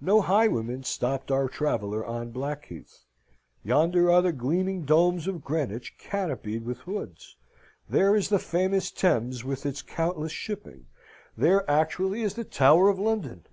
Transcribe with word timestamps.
No 0.00 0.22
highwayman 0.22 0.84
stopped 0.84 1.30
our 1.30 1.48
traveller 1.50 2.02
on 2.02 2.30
Blackheath. 2.30 3.04
Yonder 3.62 4.10
are 4.10 4.22
the 4.22 4.32
gleaming 4.32 4.86
domes 4.86 5.26
of 5.28 5.44
Greenwich, 5.44 5.98
canopied 5.98 6.64
with 6.64 6.86
woods. 6.86 7.36
There 7.86 8.16
is 8.16 8.30
the 8.30 8.38
famous 8.38 8.90
Thames, 8.90 9.44
with 9.44 9.66
its 9.66 9.82
countless 9.82 10.32
shipping; 10.32 10.86
there 11.36 11.70
actually 11.70 12.22
is 12.22 12.32
the 12.32 12.44
Tower 12.44 12.88
of 12.88 12.98
London. 12.98 13.44